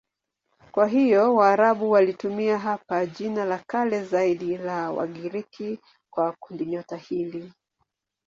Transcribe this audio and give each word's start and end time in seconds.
Kwa 0.71 0.87
hiyo 0.87 1.35
Waarabu 1.35 1.91
walitumia 1.91 2.57
hapa 2.57 3.05
jina 3.05 3.45
la 3.45 3.59
kale 3.67 4.03
zaidi 4.03 4.57
la 4.57 4.91
Wagiriki 4.91 5.79
kwa 6.13 6.31
kundinyota 6.39 6.97
hili. 6.97 7.53